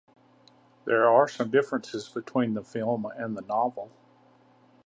[0.85, 3.91] There are some differences between the film and the novel.